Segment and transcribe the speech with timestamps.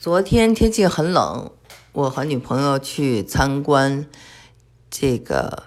[0.00, 1.50] 昨天天气很冷，
[1.90, 4.06] 我和女朋友去参观
[4.88, 5.64] 这个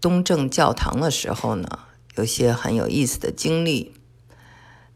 [0.00, 1.68] 东正教堂的时候呢，
[2.16, 3.94] 有些很有意思的经历。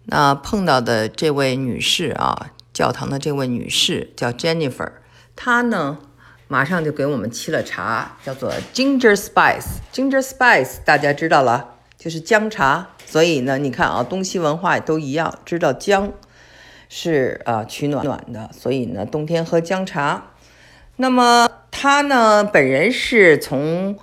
[0.06, 4.91] 那碰到的这位女士啊，教堂的这位女士叫 Jennifer，
[5.37, 5.98] 她呢
[6.48, 9.77] 马上就给我们沏了茶，叫做 Ginger Spice。
[9.93, 12.89] Ginger Spice 大家知道了，就是姜茶。
[13.07, 16.12] 所以呢，你看啊，东西文化都一样，知道姜。
[16.89, 20.30] 是啊，取暖暖的，所以呢，冬天喝姜茶。
[20.97, 23.98] 那么他呢，本人是从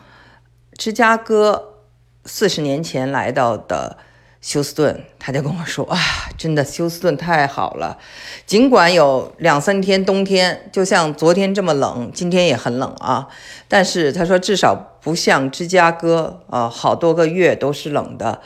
[0.78, 1.80] 芝加哥
[2.26, 3.98] 四十年前来到的
[4.42, 5.98] 休斯顿，他就跟我说啊，
[6.38, 7.98] 真的休斯顿太好了，
[8.46, 13.28] 尽管有两三天冬天，就像昨天这么冷，今天也很冷啊，
[13.68, 18.42] 但是他说至少不像芝加哥啊，好多个月都是冷的。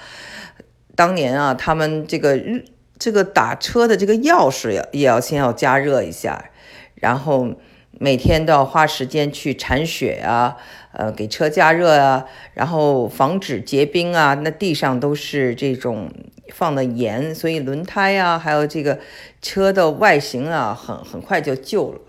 [0.96, 2.64] 当年啊，他们这个日。
[3.00, 6.50] 这个打车的这个钥匙要也要先要加热一下，
[6.96, 7.54] 然后
[7.92, 10.58] 每天都要花时间去铲雪啊，
[10.94, 14.34] 呃，给车加热啊，然后防止结冰啊。
[14.44, 16.10] 那地上都是这种
[16.52, 18.98] 放的盐，所以轮胎啊，还有这个
[19.42, 22.00] 车的外形啊，很很快就旧了。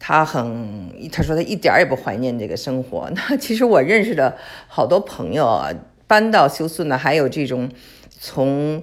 [0.00, 3.08] 他很他说他一点也不怀念这个生活。
[3.14, 5.70] 那其实我认识的好多朋友啊，
[6.08, 7.70] 搬到休斯顿，还有这种
[8.18, 8.82] 从。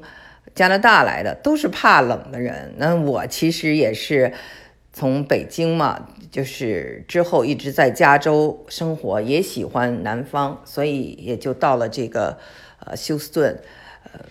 [0.56, 4.34] 加拿大来的都是怕冷的人，那我其实也是
[4.94, 12.40] 从北京嘛，就是之后一直在加州生活，也喜欢南方，所以也就到了这个
[12.80, 13.62] 呃休斯顿，
[14.12, 14.22] 呃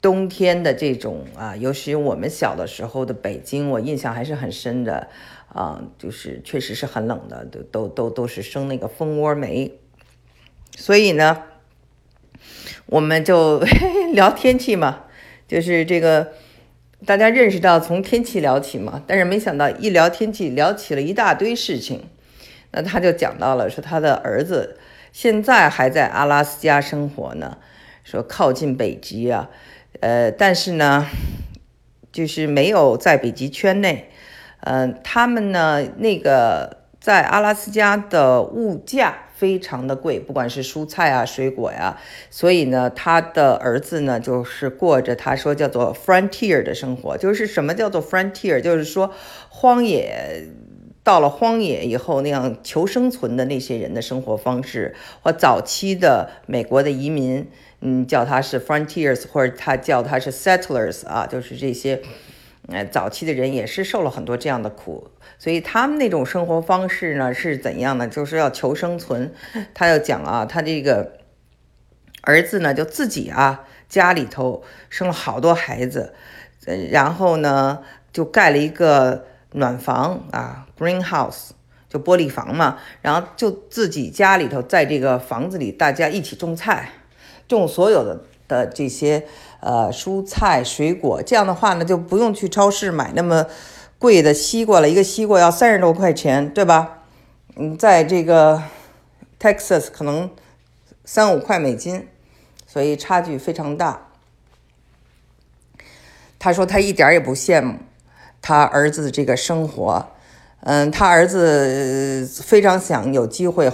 [0.00, 5.08] 冬天的这种啊，尤其我们小的时候的北京，我印象还是很深的。
[5.48, 9.72] 啊，就是确实是很冷的，都都都都是生那个蜂窝煤，
[10.76, 11.44] 所以呢。
[12.90, 13.62] 我们就
[14.14, 15.04] 聊天气嘛，
[15.46, 16.32] 就是这个
[17.04, 22.04] 大家认识到从天气聊起嘛，但是没想到一聊天气聊起了一大堆事情。
[22.70, 24.78] 那他就讲到了说他的儿子
[25.12, 27.58] 现在还在阿拉斯加生活呢，
[28.04, 29.50] 说靠近北极啊，
[30.00, 31.06] 呃，但是呢，
[32.10, 34.10] 就是没有在北极圈内，
[34.60, 39.24] 嗯，他们呢那个在阿拉斯加的物价。
[39.38, 41.96] 非常的贵，不管是蔬菜啊、水果呀，
[42.28, 47.16] 所以呢，他的儿子呢，就是过着他说叫做 frontier 的生活。
[47.16, 48.60] 就是什么叫做 frontier？
[48.60, 49.14] 就是说
[49.48, 50.48] 荒野
[51.04, 57.46] 到了荒野以后那样求生存的那些人的生活方式，或早期的美国的移民，
[57.80, 62.02] 嗯，叫他是 frontiers，或者他叫他是 settlers 啊，就是这些。
[62.70, 68.06] 呃，早期的人也是受了很多这样的苦，所以他们那种生活方式呢是怎样呢？
[68.06, 69.32] 就是要求生存。
[69.72, 71.18] 他要讲啊，他这个
[72.20, 76.12] 儿子呢就自己啊家里头生了好多孩子，
[76.66, 81.52] 呃，然后呢就盖了一个暖房啊，greenhouse，
[81.88, 86.90] 就玻璃房嘛，然后就自己家里头在这个房子里大家一起种菜，
[87.48, 89.26] 种所有的的这些。
[89.60, 93.44] 呃，蔬菜水果这样的话呢，就不用去超市买那么
[93.98, 97.00] 贵的西瓜了，一个西瓜要三十多块钱，对吧？
[97.56, 98.62] 嗯，在这个
[99.40, 100.30] Texas 可能
[101.04, 102.06] 三五块美金，
[102.68, 104.06] 所以差距非常大。
[106.38, 107.78] 他说他一点也不羡慕
[108.40, 110.06] 他儿子的这个生活，
[110.60, 113.68] 嗯，他儿子非常想有机会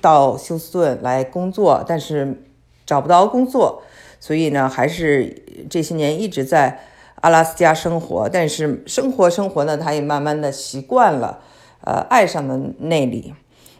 [0.00, 2.42] 到休斯顿来工作，但是
[2.84, 3.84] 找不到工作。
[4.20, 6.80] 所以呢，还是这些年一直在
[7.20, 11.40] 阿拉斯加生活，但是生活生活呢，他也慢慢的习惯了，
[11.84, 13.34] 呃，爱上了那里。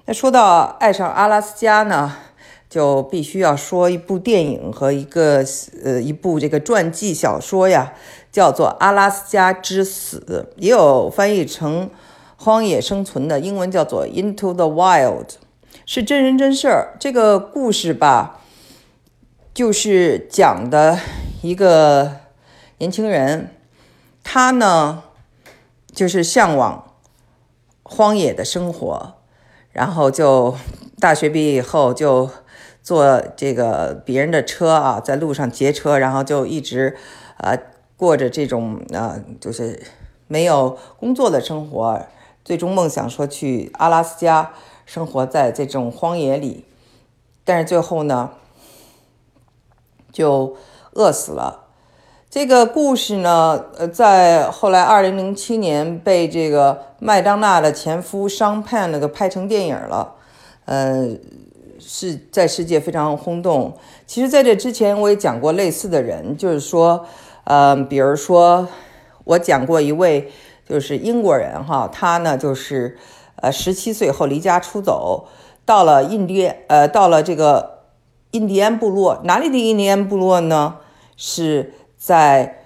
[0.06, 2.16] 那说到爱上阿拉斯加呢，
[2.68, 5.44] 就必须要说一部电影和一个
[5.84, 7.92] 呃一部这个传记小说呀，
[8.32, 11.86] 叫做《阿拉斯加之死》，也有翻译成
[12.36, 15.26] 《荒野生存》的英文叫做《Into the Wild》，
[15.84, 16.96] 是真人真事儿。
[16.98, 18.37] 这个故事吧。
[19.58, 21.00] 就是讲的
[21.42, 22.12] 一个
[22.78, 23.50] 年轻人，
[24.22, 25.02] 他呢
[25.92, 26.94] 就是向往
[27.82, 29.14] 荒野的生活，
[29.72, 30.54] 然后就
[31.00, 32.30] 大学毕业以后就
[32.84, 36.96] 坐这个别人的车啊，在路上劫车，然后就一直
[37.38, 37.58] 啊
[37.96, 39.82] 过着这种啊就是
[40.28, 42.06] 没有工作的生活，
[42.44, 44.52] 最终梦想说去阿拉斯加
[44.86, 46.64] 生活在这种荒野里，
[47.44, 48.30] 但是最后呢。
[50.12, 50.56] 就
[50.92, 51.64] 饿死了。
[52.30, 60.12] 这个故事呢，呃，在后来二零零七年被这个麦当娜的前夫商潘那个拍成电影了，
[60.66, 61.08] 呃，
[61.78, 63.72] 是在世界非常轰动。
[64.06, 67.06] 其实，在这之前我也讲过类似的人，就是说，
[67.44, 68.68] 呃，比如说
[69.24, 70.30] 我讲过一位
[70.68, 72.98] 就是英国人哈，他呢就是
[73.36, 75.26] 呃十七岁后离家出走，
[75.64, 77.77] 到了印第呃到了这个
[78.30, 80.76] 印第安部落，哪里的印第安部落呢？
[81.16, 82.62] 是在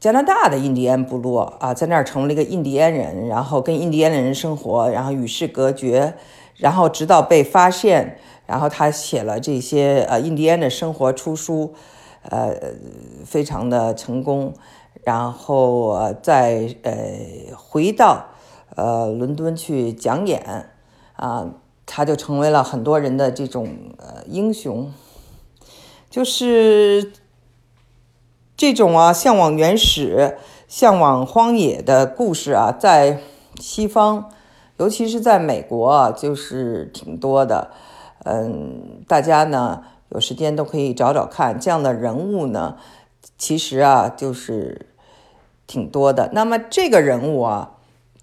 [0.00, 6.14] 加拿大的印第安部落啊，在那儿成为了一个印第安人，然后跟印第安人生活，然后与世隔绝，
[6.56, 11.74] 然后直到被发现，然后他写了这些呃印第安的生活出书。
[12.30, 12.52] 呃，
[13.24, 14.52] 非常的成功，
[15.02, 16.92] 然后，再呃
[17.56, 18.26] 回到
[18.74, 20.68] 呃伦敦去讲演
[21.14, 21.48] 啊，
[21.98, 24.92] 他就成为了很多人的这种呃英雄，
[26.08, 27.10] 就是
[28.56, 33.18] 这种啊向往原始、向往荒野的故事啊，在
[33.58, 34.30] 西方，
[34.76, 37.72] 尤其是在美国啊，就是挺多的，
[38.24, 39.82] 嗯，大家呢。
[40.10, 42.76] 有时间都可以找找看这样的人物呢，
[43.36, 44.86] 其实啊就是
[45.66, 46.30] 挺多的。
[46.32, 47.72] 那么这个人物啊，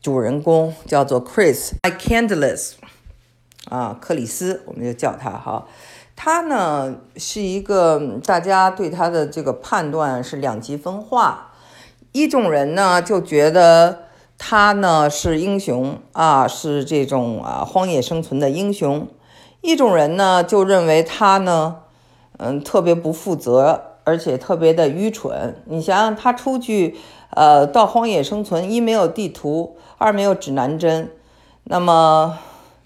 [0.01, 2.71] 主人公叫做 Chris Candless
[3.69, 5.65] 啊，克里斯，我们就叫他哈。
[6.15, 11.51] 他呢是一个大家对他的这个判断是两极分化，
[12.13, 14.03] 一种人呢就觉得
[14.37, 19.07] 他呢是英雄啊，是这种啊荒野生存的英雄。
[19.61, 21.77] 一种人呢，就认为他呢，
[22.37, 25.55] 嗯，特别不负责，而且特别的愚蠢。
[25.65, 26.95] 你想想，他出去，
[27.31, 31.11] 呃，到荒野生存，一没有地图，二没有指南针，
[31.63, 32.37] 那么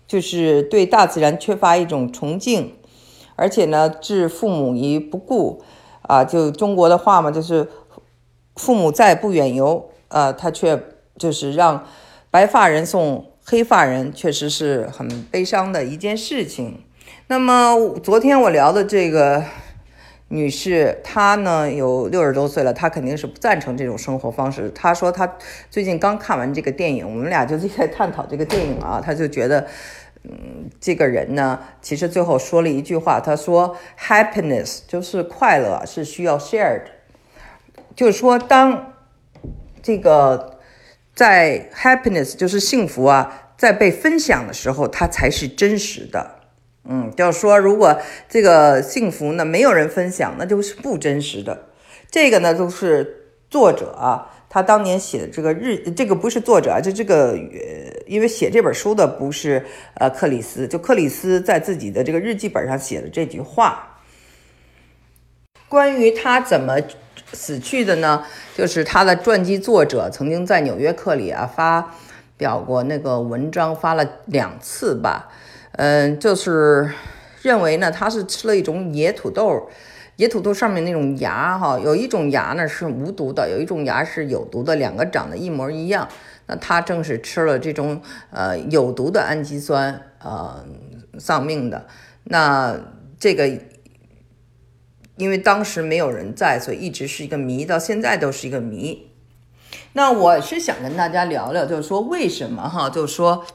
[0.09, 2.73] 就是对大自然缺乏一种崇敬，
[3.37, 5.61] 而且呢，置父母于不顾，
[6.01, 7.69] 啊，就中国的话嘛，就是
[8.57, 10.83] 父母在不远游，啊，他却
[11.17, 11.85] 就是让
[12.29, 13.27] 白发人送。
[13.51, 16.83] 黑发人确实是很悲伤的一件事情。
[17.25, 19.43] 那么昨天我聊的这个
[20.27, 24.69] 女士，她呢有六十多岁了，她肯定是不赞成这种生活方式。
[24.75, 25.35] 她说她
[25.71, 29.65] 最近刚看完这个电影，我们俩就在探讨这个电影啊，她就觉得，
[30.23, 36.83] 嗯，这个人呢，其实最后说了一句话，他说，happiness 就是快乐是需要 shared，
[37.95, 38.93] 就是说当
[39.81, 40.55] 这个。
[41.15, 46.35] 在 happiness 就是幸福啊，在被分享的时候，它才是真实的。
[46.85, 47.99] 嗯，就是说，如果
[48.29, 51.65] 这个幸福呢没有人分享，那就是不真实的。
[52.09, 57.37] 这个呢，都是作者啊，他当年写的这个日，这个不是作者啊，就这个，
[58.07, 59.63] 因为写这本书的不是
[59.93, 63.99] 呃克里斯，就克里斯在自己的这个日记本上写的这句话，
[65.69, 66.77] 关于他怎么。
[67.31, 68.25] 死去的呢，
[68.55, 71.93] 就是他的传记作者曾经在《纽约客》里啊发
[72.37, 75.29] 表过那个文章，发了两次吧。
[75.73, 76.91] 嗯，就是
[77.43, 79.69] 认为呢，他是吃了一种野土豆，
[80.19, 86.09] 野土豆上面那种芽哈，有一种芽呢是无毒的，有一种芽是有毒的，两个长得一模一样。
[86.47, 90.65] 那他正是吃了这种呃有毒的氨基酸呃
[91.17, 91.87] 丧命的。
[92.25, 92.77] 那
[93.17, 93.49] 这个。
[95.15, 99.11] 因为当时没有人在，所以一直是一个谜，到现在都是一个谜。
[99.91, 103.45] 那我是想跟大家聊聊，就是说为什么哈，就是说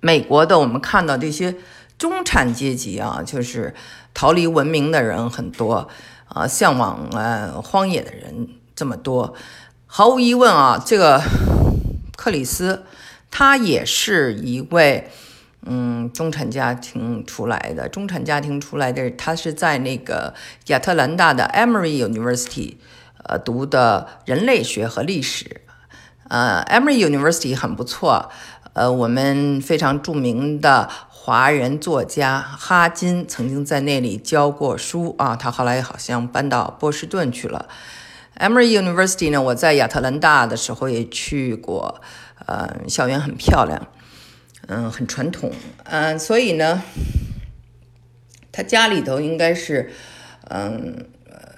[0.00, 1.54] 美国的我们看到这些
[1.98, 3.74] 中产阶级啊，就是
[4.12, 5.88] 逃离文明的人很多
[6.28, 9.34] 啊，向往呃荒野的人这么多。
[9.86, 11.22] 毫无疑问啊，这个
[12.16, 12.84] 克里斯
[13.30, 15.10] 他也是一位。
[15.66, 20.34] 嗯，中产家庭出来的，中产家庭出来的，他是在那个
[20.66, 22.74] 亚特兰大的 Emory University，
[23.22, 25.62] 呃，读的人类学和历史。
[26.28, 28.30] 呃，Emory University 很不错。
[28.74, 30.90] 呃，我们非常著名的
[31.26, 37.66] 华人作家哈金曾经在那里教过书啊，他后来好像搬到波士顿去了。
[38.38, 42.02] Emory University 呢，我在亚特兰大的时候也去过，
[42.44, 43.86] 呃，校园很漂亮。
[44.66, 45.50] 嗯，很传统，
[45.84, 46.82] 嗯，所以呢，
[48.52, 49.90] 他家里头应该是，
[50.50, 51.52] 嗯，呃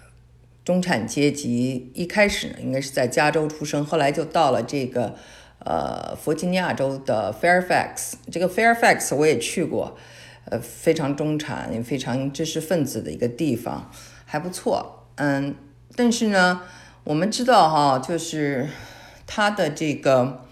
[0.64, 1.90] 中产阶级。
[1.92, 5.16] 一开始呢，应该是在加州出生，后来就到了这个，
[5.58, 8.14] 呃，弗吉尼亚州的 Fairfax。
[8.30, 9.96] 这个 Fairfax 我也去过，
[10.44, 13.90] 呃，非常中产、也非常知识分子的一个地方，
[14.24, 15.06] 还不错。
[15.16, 15.54] 嗯，
[15.94, 16.62] 但是呢，
[17.04, 18.68] 我们知道哈，就是
[19.26, 20.42] 它的这个。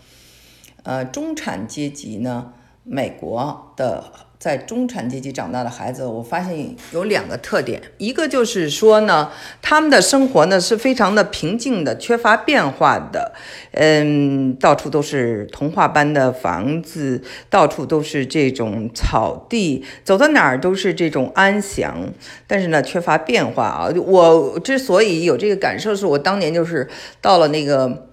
[0.87, 4.13] 呃，中产阶级呢，美国的
[4.45, 9.31] 在中产阶级长大的孩子，我发现有两个特点，一个就是说呢，
[9.63, 13.33] 他们的生活呢是非常的平静的，缺乏变化的，
[13.71, 22.13] 嗯，到处都是童话般的房子，到处都是这种草地，走到哪儿都是这种安详，
[22.47, 23.89] 但是呢，缺乏变化啊。
[23.97, 26.87] 我之所以有这个感受，是我当年就是
[27.23, 28.09] 到了那个。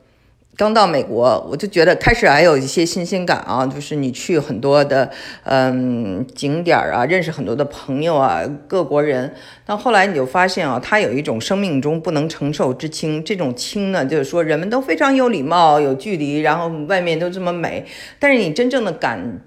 [0.58, 5.10] 刚到美国，我就觉得开始还有一些新鲜感啊，就是你去很多的
[5.44, 9.34] 嗯景点啊，认识很多的朋友啊，各国人。
[9.66, 13.24] 但后来你就发现啊，他有一种生命中不能承受之轻。
[13.24, 17.86] 这种轻呢，就是说人们都非常有礼貌、有距离，然后外面都这么美。
[18.20, 19.42] 但是你真正的感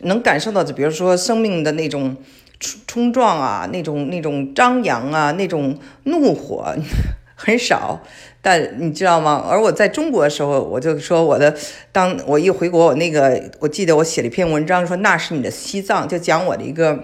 [0.00, 2.16] 能感受到的，比如说生命的那种
[2.58, 6.74] 冲冲撞啊，那种那种张扬啊，那种怒火
[7.36, 8.00] 很少。
[8.42, 9.44] 但你知道吗？
[9.48, 11.54] 而我在中国的时候，我就说我的，
[11.92, 16.98] 当我一回国，我那个我记得我写了一篇文章，说那是你的西藏，就讲我的一个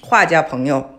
[0.00, 0.97] 画家朋友。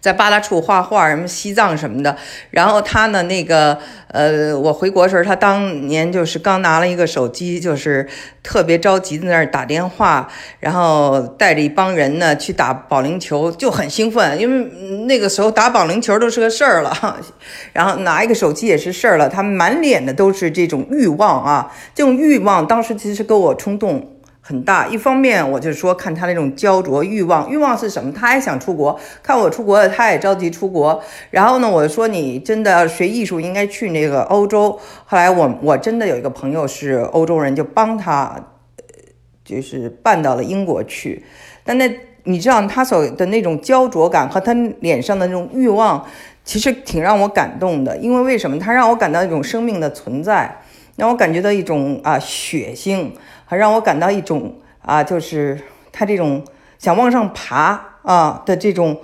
[0.00, 2.16] 在八大处画画，什么西藏什么的。
[2.50, 3.78] 然后他呢，那个
[4.08, 8.08] 呃，我回国时候，他当年就是刚拿了一个手机，就是
[8.42, 10.28] 特别着急，在那儿打电话，
[10.60, 14.70] 然后带着一帮人呢去打保龄球，就很兴奋，因为
[15.06, 17.18] 那个时候打保龄球都是个事儿了。
[17.72, 24.17] 然后拿一个手机也是事儿了，他满脸的都是这种欲望啊，这种欲望当时其实给我冲动。
[24.48, 28.10] 很大，一方面我就说看他那种焦灼欲望，欲望是什么？
[28.10, 30.98] 他也想出国，看我出国了，他也着急出国。
[31.30, 34.70] 然后呢，我说你真的学艺术应该去那个欧洲。
[35.04, 38.42] 后来我我真的有一个朋友是欧洲人，就帮他，
[38.76, 38.94] 呃
[39.44, 41.22] 就是办到了英国去。
[41.62, 41.86] 但那
[42.22, 46.02] 你知道他所的那种焦灼感和他脸上的那种欲望，
[46.42, 47.94] 其实挺让我感动的。
[47.98, 48.58] 因为为什么？
[48.58, 50.62] 他让我感到一种生命的存在，
[50.96, 53.12] 让我感觉到一种啊血性。
[53.48, 55.58] 还让我感到一种啊，就是
[55.90, 56.44] 他这种
[56.78, 59.00] 想往上爬啊的这种，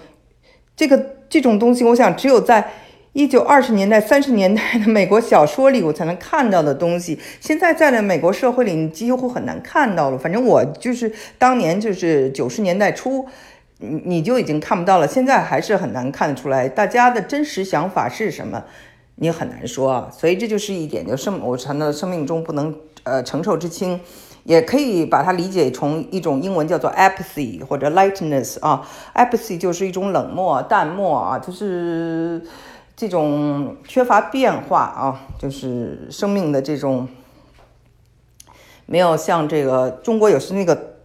[0.77, 2.71] 这个这种东西，我想只有在
[3.15, 7.19] 一九二十年代、三十年代的美国小说里，我才能看到的东西。
[7.41, 10.19] 现在在了美国社会里，你几乎很难看到了。
[10.19, 13.27] 反正我就是当年就是九十年代初，
[13.79, 15.09] 你你就已经看不到了。
[15.09, 18.63] 现在还是很难看得出来，大家的真实想法是什么，
[19.15, 20.11] 你很难说。
[20.13, 24.01] 所以这就是一点，就生我谈到生命中不能呃承受之轻。
[24.45, 32.45] 也可以把它理解成一种英文叫做 apathy 或者 lightness 啊，apathy 就是一种冷漠、淡漠啊，就是
[32.95, 37.09] 这种缺乏变化啊，就是生命的这种
[38.85, 40.97] 没有像这个中国有时那个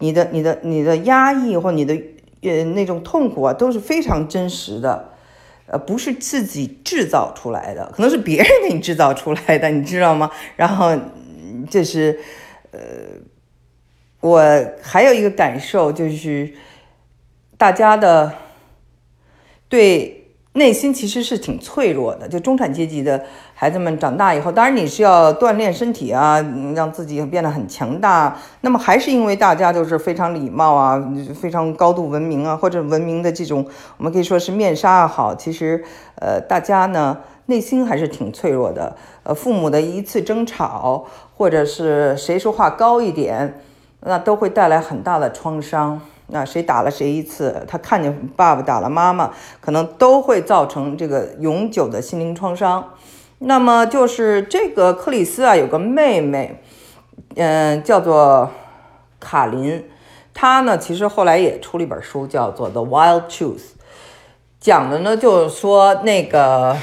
[0.00, 1.94] 你的、你的、你的压抑或你的
[2.42, 5.10] 呃那种痛苦啊，都是非常真实的，
[5.66, 10.28] 呃，不是自己制造出来的，可能是别人给你制造出来的，你知道吗？
[10.56, 10.98] 然后
[11.70, 12.18] 这是。
[12.72, 12.80] 呃，
[14.20, 14.42] 我
[14.82, 16.52] 还有一个感受就是，
[17.56, 18.32] 大家的
[19.68, 22.28] 对内心其实是挺脆弱的。
[22.28, 23.24] 就中产阶级的
[23.54, 26.40] 孩子们长大以后，当然你是要锻炼身体啊，
[26.74, 28.36] 让自己变得很强大。
[28.62, 33.66] 那么还是因为大家都是非常礼貌啊，非常高度文明啊，或者文明的这种，
[33.98, 35.34] 我们可以说是面纱好。
[35.34, 35.84] 其实，
[36.16, 38.96] 呃，大家呢内心还是挺脆弱的。
[39.24, 41.06] 呃，父母的一次争吵。
[41.42, 43.60] 或者是谁说话高一点，
[44.02, 46.00] 那都会带来很大的创伤。
[46.28, 52.90] 那谁打了谁一次，他看见爸爸打了妈妈，可能都会造成这个永久的心灵创伤。
[53.40, 56.62] 那么就是这个克里斯啊，有个妹妹，
[57.34, 58.48] 嗯，叫做
[59.18, 59.84] 卡琳。
[60.32, 63.56] 她呢，其实后来也出了一本书，叫做《The Wild Truth》，
[64.60, 66.76] 讲的呢就是说那个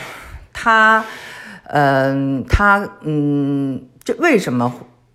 [0.52, 1.06] 他，
[1.64, 3.86] 嗯，他，嗯。
[4.14, 4.74] 为什么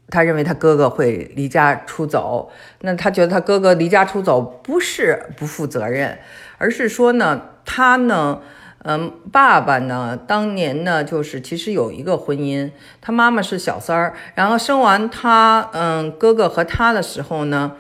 [0.09, 2.51] 他认为他哥哥会离家出走？
[2.83, 6.19] 那他觉得他哥哥离家出走不是不负责任，
[6.59, 8.41] 而是说呢，他呢，
[8.85, 12.71] 嗯，爸爸呢，当年呢，就是其实有一个婚姻，
[13.01, 17.73] 他妈妈是小三儿，然后生完他，嗯，哥哥和他的时候呢，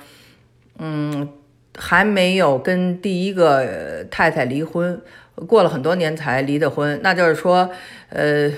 [0.79, 1.29] 嗯，
[1.77, 5.01] 还没有跟第一个太太离婚，
[5.47, 7.71] 过了很多年才离的婚，那就是说，
[8.09, 8.51] 呃。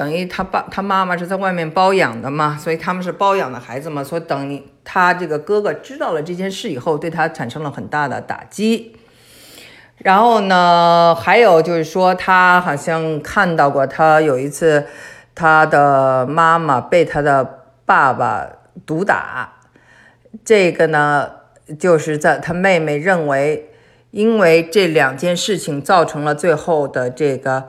[0.00, 8.96] 等于他爸他妈妈是在外面包养的嘛，所以他们是包养的孩子嘛，所以等他这个哥哥知道了这件事以后，对他产生了很大的打击。
[9.98, 14.86] 然后呢，还有就是说，他好像看到过他有一次
[15.34, 18.46] 他的妈妈被他的爸爸
[18.86, 19.52] 毒打，
[20.42, 21.30] 这个呢，
[21.78, 23.68] 就是在他妹妹认为，
[24.12, 27.64] 因为这两件事情造成了最后的这个。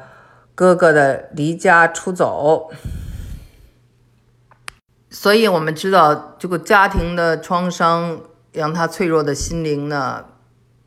[0.61, 2.69] 哥哥的离家出走，
[5.09, 10.25] 所以我们知道，这个家庭的创伤让他脆弱的心灵呢，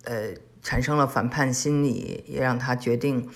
[0.04, 3.28] 呃，产生了反叛心理，也让他决定，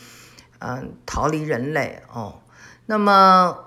[0.61, 2.39] 嗯，逃离人类哦。
[2.87, 3.59] 那么，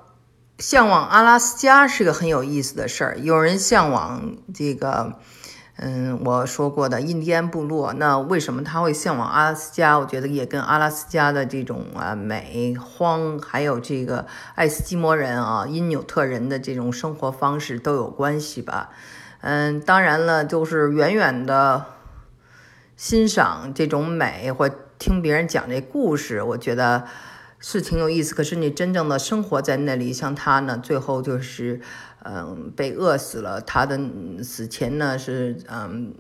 [0.57, 3.19] 向往阿拉斯加是个很有意思的事儿。
[3.19, 5.19] 有人向往这个。
[5.83, 9.97] 嗯，我说过的印第安部落，那为什么他会向往阿拉斯加？
[9.97, 18.91] 我觉得也跟阿拉斯加的这种啊美荒，还有这个爱斯基摩人啊、因纽特人的这种生活方式都有关系吧。
[19.41, 21.83] 嗯，当然了，就是远远的
[22.95, 24.69] 欣赏这种美，或
[24.99, 27.05] 听别人讲这故事，我觉得
[27.61, 28.35] 是挺有意思。
[28.35, 31.79] 可是你真正的生活在那里，像他呢，最后就是。
[32.23, 33.59] 嗯，被饿死了。
[33.59, 33.99] 他的
[34.43, 36.13] 死前呢是嗯，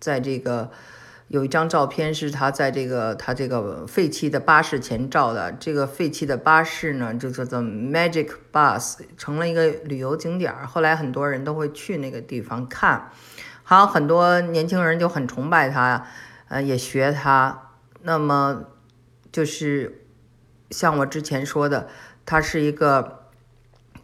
[0.00, 0.72] 在这个
[1.28, 5.52] 有一张照片是他在这个他这个废弃的巴士前照的。
[5.52, 10.52] 这个废弃的巴士呢就叫做 Magic Bus，成了一个旅游景点。
[10.66, 13.12] 后来很多人都会去那个地方看，
[13.62, 16.08] 还有很多年轻人就很崇拜他，
[16.48, 17.70] 呃，也学他。
[18.02, 18.64] 那么
[19.30, 20.05] 就是
[20.70, 21.88] 像我之前说的，
[22.24, 23.28] 他是一个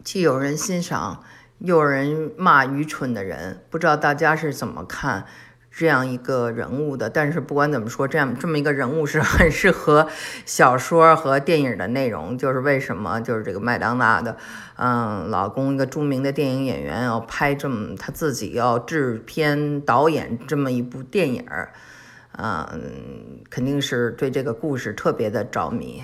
[0.03, 1.23] 既有人欣赏
[1.59, 1.77] 又。
[1.77, 5.25] 有人骂愚蠢的人，不知道大家是怎么看
[5.71, 7.09] 这样一个人物的。
[7.09, 10.09] 但是不管怎么说，这样这么一个人物是很适合
[10.45, 12.37] 小说和电影的内容。
[12.37, 13.21] 就是为什么？
[13.21, 14.35] 就是这个麦当娜的，
[14.75, 21.45] 嗯，老公一个著名的电影演员要拍这么他自己要制片导演这么一部电影，
[22.37, 26.03] 嗯，肯定是对这个故事特别的着迷。